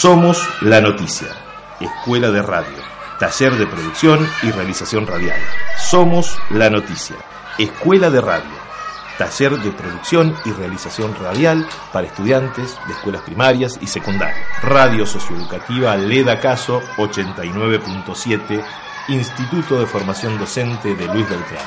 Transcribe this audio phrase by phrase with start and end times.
[0.00, 1.28] Somos la noticia.
[1.80, 2.76] Escuela de Radio.
[3.18, 5.38] Taller de producción y realización radial.
[5.78, 7.16] Somos la noticia.
[7.58, 8.50] Escuela de Radio.
[9.16, 14.46] Taller de producción y realización radial para estudiantes de escuelas primarias y secundarias.
[14.62, 18.64] Radio Socioeducativa Leda Caso 89.7,
[19.08, 21.64] Instituto de Formación Docente de Luis Beltrán.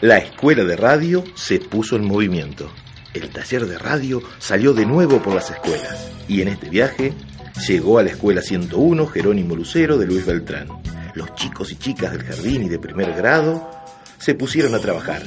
[0.00, 2.70] La escuela de radio se puso en movimiento.
[3.14, 7.14] El taller de radio salió de nuevo por las escuelas y en este viaje
[7.66, 10.68] llegó a la escuela 101 Jerónimo Lucero de Luis Beltrán.
[11.14, 13.70] Los chicos y chicas del jardín y de primer grado
[14.18, 15.22] se pusieron a trabajar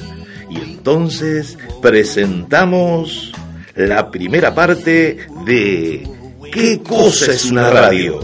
[0.48, 3.32] y entonces presentamos
[3.74, 6.08] la primera parte de
[6.52, 8.20] ¿Qué cosa es una radio?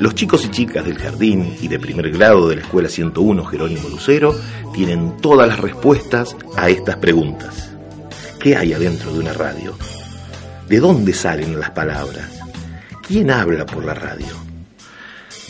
[0.00, 3.88] Los chicos y chicas del jardín y de primer grado de la Escuela 101 Jerónimo
[3.88, 4.34] Lucero
[4.74, 7.70] tienen todas las respuestas a estas preguntas.
[8.40, 9.74] ¿Qué hay adentro de una radio?
[10.68, 12.30] ¿De dónde salen las palabras?
[13.06, 14.26] ¿Quién habla por la radio?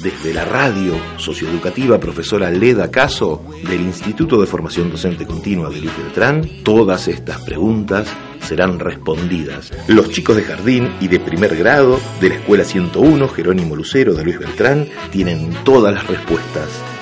[0.02, 5.96] Desde la radio socioeducativa profesora Leda Caso del Instituto de Formación Docente Continua de Luis
[5.96, 8.08] Beltrán, todas estas preguntas
[8.40, 9.72] serán respondidas.
[9.88, 14.24] Los chicos de jardín y de primer grado de la Escuela 101 Jerónimo Lucero de
[14.24, 16.93] Luis Beltrán tienen todas las respuestas.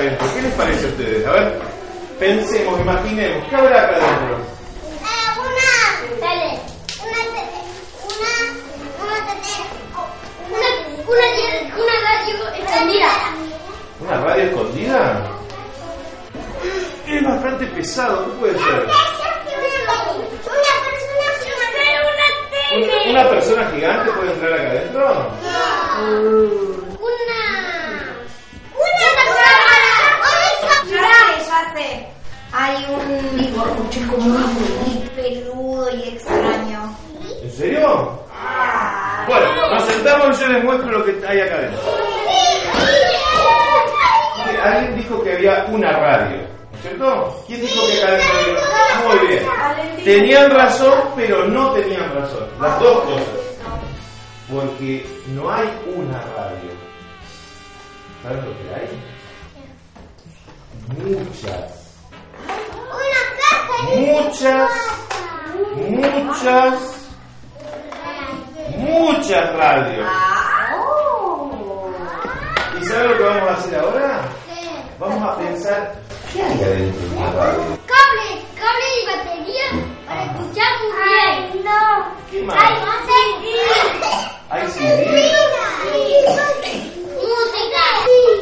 [0.00, 1.26] ¿Qué les parece a ustedes?
[1.26, 1.60] A ver,
[2.18, 3.46] pensemos, imaginemos.
[3.48, 4.38] ¿Qué habrá acá adentro?
[5.40, 5.70] una
[6.20, 6.52] tele,
[7.04, 7.20] una
[8.08, 8.32] una,
[8.96, 9.18] una
[10.48, 10.68] una,
[11.08, 11.26] una,
[11.76, 12.34] una radio
[12.64, 13.12] escondida.
[14.00, 14.98] ¿Una radio escondida?
[17.06, 18.62] Es bastante pesado, ¿qué puede ser?
[18.64, 19.30] Una persona,
[22.72, 25.04] ¿Un- ¿Una persona gigante puede entrar acá adentro?
[26.02, 26.69] una,
[32.52, 36.96] Hay un bigote como muy peludo y extraño.
[37.42, 38.18] ¿En serio?
[38.32, 41.80] Ah, Bueno, nos sentamos y yo les muestro lo que hay acá adentro.
[44.62, 47.44] Alguien dijo que había una radio, ¿no es cierto?
[47.46, 49.18] ¿Quién dijo que acá adentro había?
[49.18, 50.04] Muy bien.
[50.04, 52.46] Tenían razón, pero no tenían razón.
[52.60, 53.24] Las dos cosas.
[54.50, 56.70] Porque no hay una radio.
[58.22, 58.88] ¿Saben lo que hay?
[60.98, 61.80] Muchas.
[63.96, 64.70] Muchas,
[65.88, 66.74] muchas,
[68.76, 70.06] muchas radios.
[72.80, 74.22] ¿Y saben lo que vamos a hacer ahora?
[74.98, 75.94] Vamos a pensar,
[76.32, 77.78] ¿qué hay adentro de una radio?
[77.86, 79.66] Cable, cable y batería
[80.06, 80.92] para escuchar muy
[81.52, 81.64] bien.
[81.64, 81.80] no.
[82.30, 82.56] ¿Qué más?
[82.58, 82.74] Hay
[83.06, 83.46] CD.
[84.50, 85.32] ¿Hay CD?
[87.16, 87.84] Música.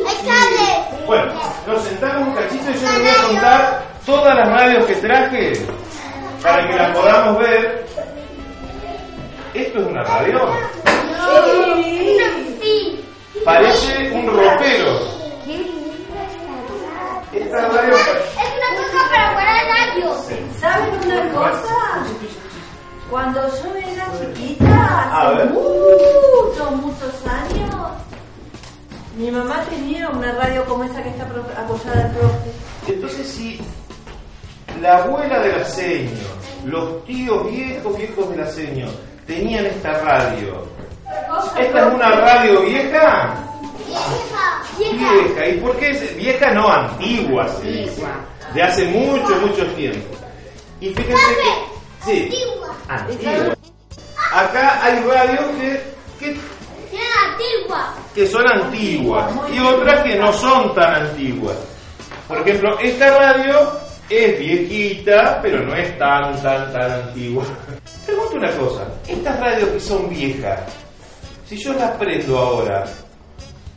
[0.09, 1.07] Hay cable.
[1.07, 1.33] Bueno,
[1.67, 5.67] nos sentamos un cachito y yo les voy a contar todas las radios que traje
[6.43, 7.87] para que las podamos ver.
[9.55, 10.41] ¿Esto es una radio?
[12.61, 13.05] Sí.
[13.45, 15.19] Parece un ropero.
[17.33, 17.95] Esta radio...
[17.95, 20.15] Es una cosa para guardar radio.
[20.61, 22.05] ¿Saben una cosa?
[23.11, 27.91] Cuando yo era chiquita, hace muchos, muchos años,
[29.19, 32.51] mi mamá tenía una radio como esa que está apoyada al profe.
[32.87, 33.61] Entonces si
[34.81, 36.29] la abuela de la seño,
[36.65, 38.87] los tíos viejos, viejos de la seño,
[39.27, 40.65] tenían esta radio,
[41.59, 43.35] ¿esta es una radio vieja?
[44.79, 45.13] Vieja.
[45.25, 45.47] Vieja.
[45.49, 46.53] ¿Y por qué es vieja?
[46.53, 48.03] No, antigua, se dice.
[48.55, 50.15] De hace mucho, mucho tiempo.
[50.81, 51.79] Y fíjense que...
[52.07, 52.77] Sí, Antigua.
[52.89, 53.57] antigua.
[54.33, 55.83] Acá hay radios que,
[56.21, 56.41] que,
[57.27, 57.95] antigua.
[58.19, 61.57] Que son antiguas y otras que no son tan antiguas.
[62.27, 63.71] Por ejemplo, esta radio
[64.11, 67.45] es viejita, pero no es tan, tan, tan antigua.
[68.07, 70.59] Pregunto una cosa, estas radios que son viejas,
[71.47, 72.87] si yo las prendo ahora,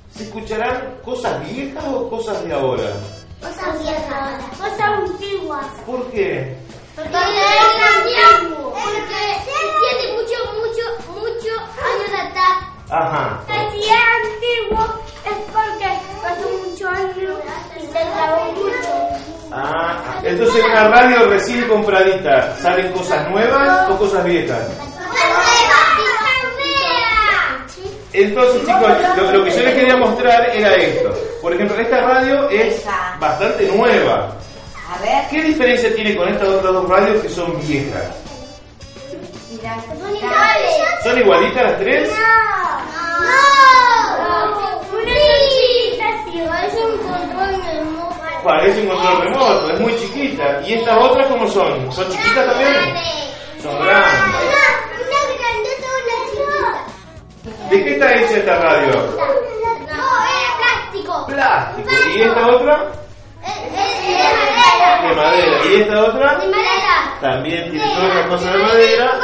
[0.10, 2.94] ¿se escucharán cosas viejas o cosas de ahora?
[3.42, 4.44] Cosas viejas.
[4.58, 5.68] Cosas antiguas.
[5.86, 6.56] ¿Por qué?
[6.96, 8.74] Porque es antiguo.
[8.74, 10.61] Porque tiene mucho.
[12.92, 13.40] Ajá.
[13.72, 17.40] Si es antiguo es porque pasó muchos años
[17.78, 19.52] y se grabó mucho.
[19.54, 24.60] Ah, entonces en una radio recién compradita, ¿salen cosas nuevas o cosas viejas?
[28.14, 31.14] Entonces, chicos, lo, lo que yo les quería mostrar era esto.
[31.42, 32.86] Por ejemplo, esta radio es
[33.20, 34.36] bastante nueva.
[34.94, 38.04] A ver, ¿Qué diferencia tiene con estas otras dos radios que son viejas?
[39.50, 40.28] mira, Son mira.
[40.28, 41.04] iguales.
[41.04, 42.10] ¿Son igualitas las tres?
[43.22, 43.62] No.
[46.44, 48.42] Una es un control de moja.
[48.44, 50.62] Parece un control remoto, es muy chiquita.
[50.66, 51.92] ¿Y estas otras cómo son?
[51.92, 52.74] ¿Son chiquitas también?
[53.62, 54.12] Son grandes.
[54.98, 57.70] Una grandota, una chiquita.
[57.70, 58.92] ¿De qué está hecha esta radio?
[58.92, 61.26] No, es plástico.
[61.28, 61.90] Plástico.
[62.16, 62.92] ¿Y esta otra?
[63.44, 65.66] Es de De madera.
[65.66, 66.38] ¿Y esta otra?
[66.38, 67.18] De madera.
[67.22, 69.20] También tiene todas las cosas de madera.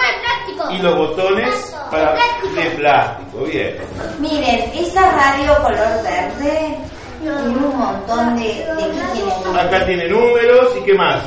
[0.71, 3.43] Y los botones para de plástico.
[3.45, 3.77] Bien.
[4.19, 6.77] Miren, esa radio color verde
[7.21, 9.59] tiene un montón de, de.
[9.59, 11.23] Acá tiene números y qué más.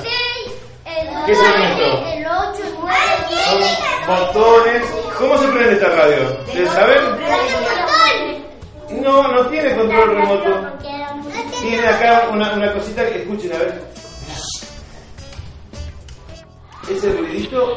[1.26, 2.12] ¿Qué son estos?
[2.12, 2.96] El 8, el 9,
[4.06, 4.82] Son botones.
[5.18, 6.36] ¿Cómo se prende esta radio?
[6.46, 7.00] ¿Ustedes saben?
[9.02, 10.78] No, no tiene control remoto.
[11.60, 13.82] Tiene acá una, una cosita que escuchen a ver.
[16.90, 17.76] Ese ruidito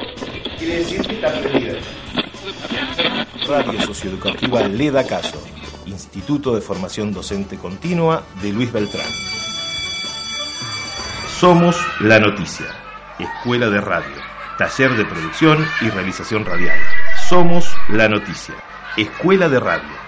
[0.57, 1.73] quiere decir que está prendida.
[3.47, 5.41] Radio Socioeducativa Leda Caso,
[5.85, 9.07] Instituto de Formación Docente Continua de Luis Beltrán.
[11.39, 12.67] Somos la noticia,
[13.17, 14.15] Escuela de Radio,
[14.57, 16.77] Taller de Producción y Realización Radial.
[17.29, 18.55] Somos la noticia,
[18.97, 20.03] Escuela de Radio,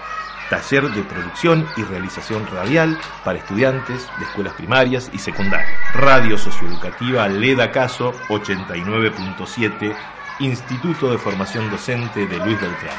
[0.50, 5.78] Taller de Producción y Realización Radial para estudiantes de escuelas primarias y secundarias.
[5.94, 9.96] Radio Socioeducativa Leda Caso 89.7,
[10.38, 12.94] Instituto de Formación Docente de Luis Beltrán.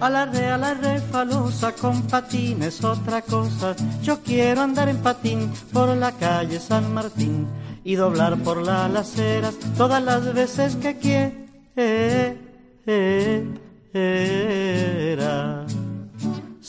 [0.00, 3.76] Alarde, alarde, falosa con patines, otra cosa.
[4.02, 7.46] Yo quiero andar en patín por la calle San Martín
[7.84, 11.32] y doblar por las aceras todas las veces que quiera.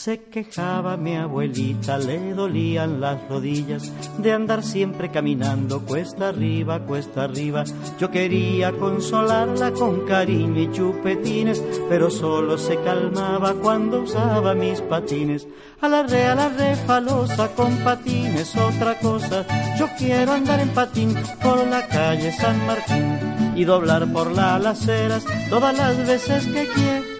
[0.08, 7.26] Se quejaba mi abuelita, le dolían las rodillas de andar siempre caminando cuesta arriba, cuesta
[7.26, 7.66] arriba.
[8.00, 15.46] Yo quería consolarla con cariño y chupetines, pero solo se calmaba cuando usaba mis patines.
[15.82, 16.52] A la re, a la
[16.86, 19.46] falosa con patines, otra cosa.
[19.78, 21.14] Yo quiero andar en patín
[21.44, 23.20] por la calle San Martín
[23.58, 27.17] y doblar por las aceras todas las veces que quiera.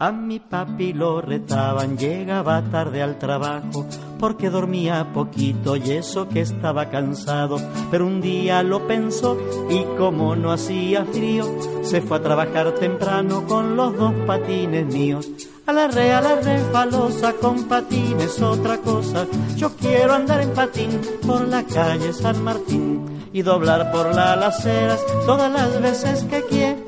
[0.00, 3.86] A mi papi lo retaban, llegaba tarde al trabajo
[4.18, 7.56] porque dormía poquito y eso que estaba cansado.
[7.90, 9.38] Pero un día lo pensó
[9.70, 11.46] y como no hacía frío,
[11.82, 15.26] se fue a trabajar temprano con los dos patines míos.
[15.64, 19.26] A la re, a la re, falosa con patines, otra cosa.
[19.56, 22.87] Yo quiero andar en patín por la calle San Martín
[23.32, 26.86] y doblar por las aceras todas las veces que quiera.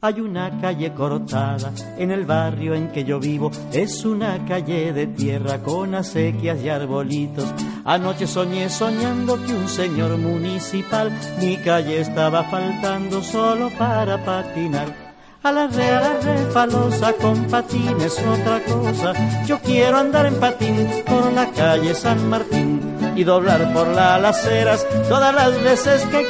[0.00, 3.50] Hay una calle cortada en el barrio en que yo vivo.
[3.72, 7.46] Es una calle de tierra con acequias y arbolitos.
[7.86, 15.03] Anoche soñé soñando que un señor municipal mi calle estaba faltando solo para patinar.
[15.44, 19.12] A la re, a la re, falosa con patines, otra cosa.
[19.44, 22.80] Yo quiero andar en patín por la calle San Martín
[23.14, 26.26] y doblar por las aceras todas las veces que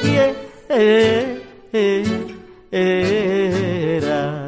[2.73, 4.44] quiera.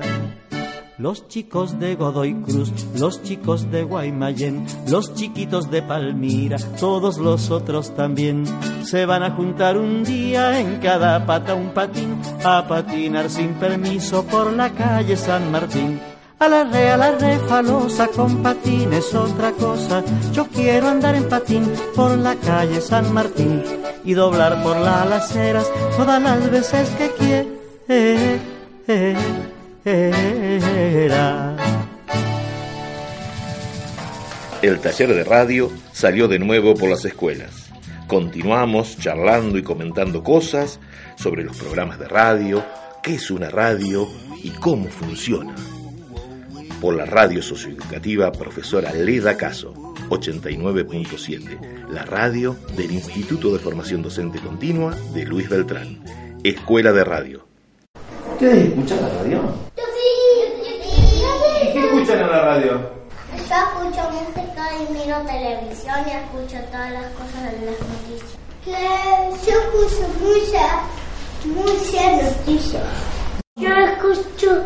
[0.98, 7.50] Los chicos de Godoy Cruz, los chicos de Guaymallén, los chiquitos de Palmira, todos los
[7.50, 8.44] otros también,
[8.82, 14.24] se van a juntar un día en cada pata un patín, a patinar sin permiso
[14.24, 16.00] por la calle San Martín.
[16.38, 20.02] A la re, a la re, falosa con patines, otra cosa.
[20.32, 23.62] Yo quiero andar en patín por la calle San Martín
[24.02, 27.44] y doblar por las aceras todas las veces que quiera.
[29.86, 30.10] El
[34.80, 37.70] taller de radio salió de nuevo por las escuelas.
[38.08, 40.80] Continuamos charlando y comentando cosas
[41.14, 42.64] sobre los programas de radio,
[43.00, 44.08] qué es una radio
[44.42, 45.54] y cómo funciona.
[46.80, 49.72] Por la radio socioeducativa profesora Leda Caso,
[50.08, 56.02] 89.7, la radio del Instituto de Formación Docente Continua de Luis Beltrán,
[56.42, 57.46] Escuela de Radio.
[58.32, 59.75] ¿Ustedes escuchan la radio?
[62.06, 62.80] ¿Y qué escuchan en la radio?
[63.36, 68.38] Yo escucho música y miro televisión y escucho todas las cosas de las noticias.
[68.64, 70.72] Que yo escucho muchas,
[71.46, 72.82] muchas noticias.
[73.56, 74.62] Yo escucho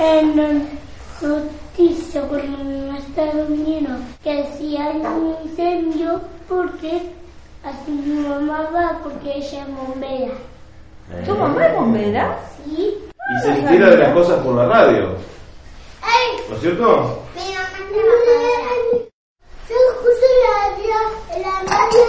[0.00, 0.68] en
[1.20, 3.90] noticias cuando mi mamá está durmiendo
[4.24, 7.12] que si hay un incendio, porque
[7.62, 10.34] así mi mamá va, porque ella es bombera.
[11.24, 12.36] ¿Tu mamá es bombera?
[12.64, 12.98] ¿Sí?
[13.30, 15.37] Y se entera de las cosas por la radio.
[16.48, 17.22] ¿No es cierto?
[17.34, 18.72] Mi mamá es trabajadora.
[19.68, 22.06] Yo escucho la, la radio,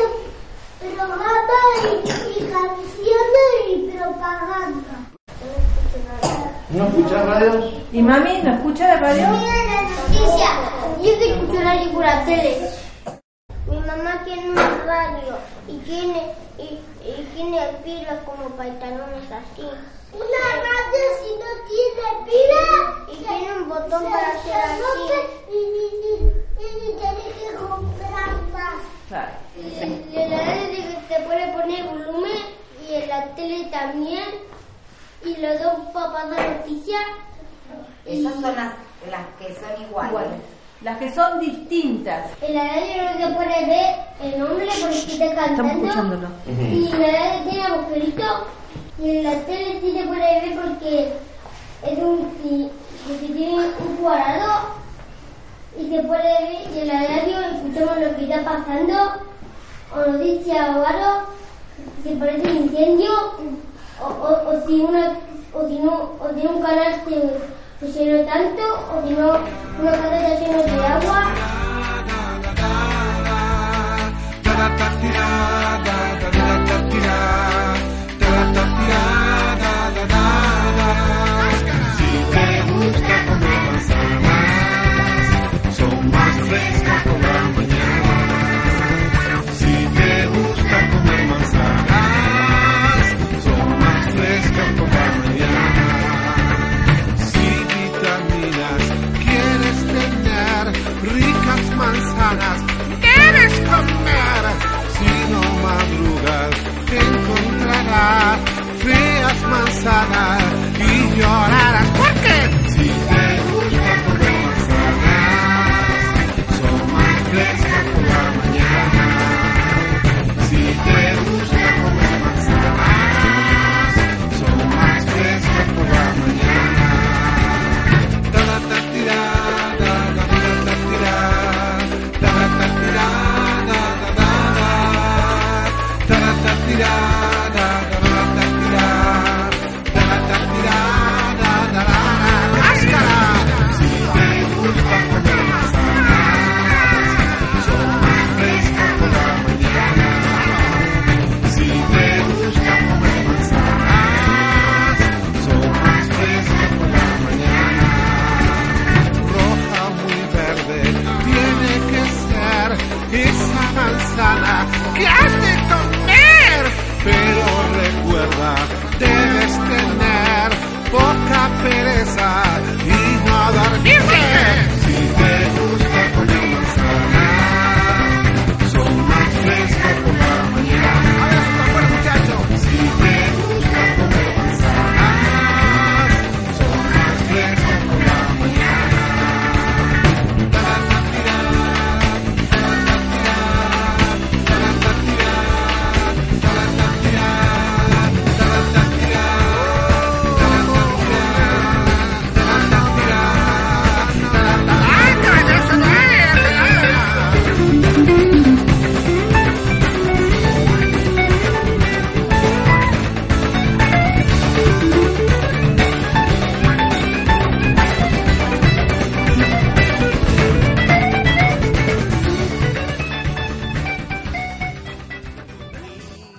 [0.80, 4.96] programa y, y canciones y propaganda.
[6.70, 7.72] ¿No escuchás radio?
[7.92, 9.28] ¿Y mami no escucha la radio?
[9.28, 10.50] Mira la noticia.
[11.02, 12.70] Yo que escucho radio por la tele.
[13.68, 19.68] Mi mamá tiene una radio y tiene y, y tiene pilas como pantalones así.
[20.14, 22.64] Una radio si no tiene pila
[23.12, 24.82] y tiene un botón para hacer así.
[25.50, 25.58] Y, y,
[26.60, 28.82] y, y tienes que comprar más.
[29.08, 29.32] Claro.
[29.56, 32.42] Y en la radio te puede poner volumen
[32.88, 34.24] y en la tele también.
[35.24, 37.02] Y los dos para pasar noticias.
[38.06, 38.74] Esas son las,
[39.10, 40.12] las que son iguales.
[40.12, 40.28] Igual.
[40.82, 42.32] Las que son distintas.
[42.42, 45.52] En la radio no se puede ver el nombre porque está cantando.
[45.52, 46.28] Estamos escuchándolo.
[46.48, 48.48] Y en la radio tiene agujerito.
[49.02, 51.14] Y en la tele sí se puede ver porque
[51.84, 52.34] es un
[53.08, 54.80] porque tiene un cuadrado.
[55.80, 58.94] Y se puede ver y en la radio escuchamos lo que está pasando.
[59.96, 61.30] O noticias o algo.
[62.04, 63.12] Si parece un incendio.
[64.02, 65.18] O, o, o si una
[65.54, 68.62] o si no o si un canal se, se llenó tanto.
[68.94, 69.40] O si no
[69.80, 70.19] una casa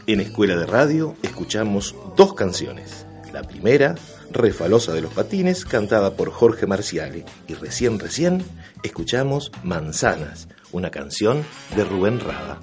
[0.07, 3.07] En Escuela de Radio escuchamos dos canciones.
[3.33, 3.95] La primera,
[4.31, 7.25] Refalosa de los Patines, cantada por Jorge Marciale.
[7.47, 8.43] Y recién, recién,
[8.83, 11.45] escuchamos Manzanas, una canción
[11.77, 12.61] de Rubén Rada.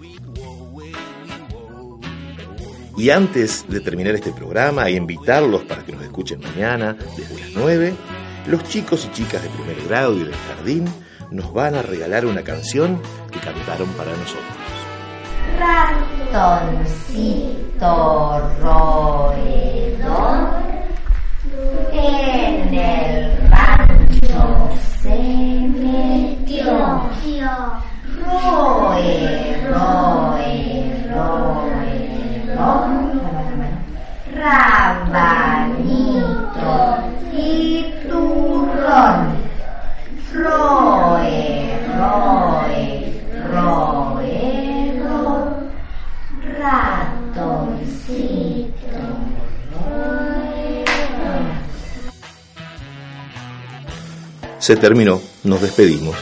[2.98, 7.51] Y antes de terminar este programa e invitarlos para que nos escuchen mañana desde las
[7.53, 7.94] 9,
[8.48, 10.86] los chicos y chicas de primer grado y del jardín
[11.29, 13.00] nos van a regalar una canción
[13.32, 14.57] que cantaron para nosotros.
[16.31, 17.91] Ratoncito
[18.62, 20.38] roedor
[21.93, 24.69] en el rancho
[25.01, 25.17] se
[25.79, 27.01] metió.
[28.25, 30.07] Roe, roe.
[34.38, 35.47] Rabanito
[54.67, 56.13] Se terminó, nos despedimos.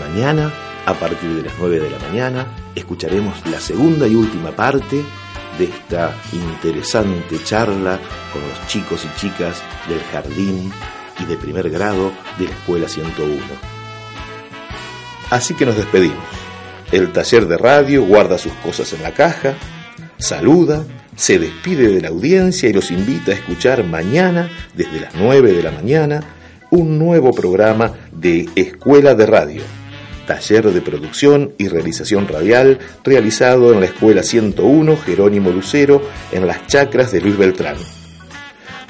[0.00, 0.50] Mañana,
[0.86, 5.04] a partir de las 9 de la mañana, escucharemos la segunda y última parte
[5.58, 8.00] de esta interesante charla
[8.32, 10.72] con los chicos y chicas del jardín
[11.20, 13.42] y de primer grado de la Escuela 101.
[15.28, 16.24] Así que nos despedimos.
[16.90, 19.56] El taller de radio guarda sus cosas en la caja,
[20.18, 20.84] saluda,
[21.16, 25.62] se despide de la audiencia y los invita a escuchar mañana, desde las 9 de
[25.62, 26.22] la mañana,
[26.70, 29.62] un nuevo programa de Escuela de Radio,
[30.26, 36.02] taller de producción y realización radial realizado en la Escuela 101 Jerónimo Lucero
[36.32, 37.76] en las chacras de Luis Beltrán.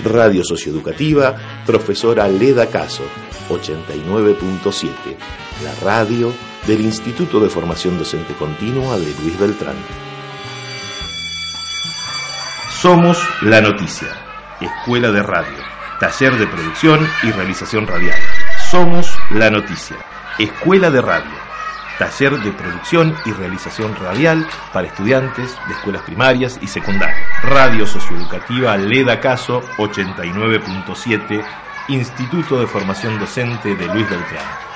[0.03, 3.05] Radio Socioeducativa, profesora Leda Caso,
[3.51, 4.89] 89.7,
[5.63, 6.33] la radio
[6.67, 9.77] del Instituto de Formación Docente Continua de Luis Beltrán.
[12.85, 14.09] Somos la noticia,
[14.61, 15.57] Escuela de Radio,
[15.99, 18.19] taller de producción y realización radial.
[18.71, 19.97] Somos la noticia,
[20.39, 21.33] Escuela de Radio,
[21.99, 27.27] taller de producción y realización radial para estudiantes de escuelas primarias y secundarias.
[27.43, 31.43] Radio Socioeducativa Leda Caso 89.7,
[31.89, 34.74] Instituto de Formación Docente de Luis Beltrán.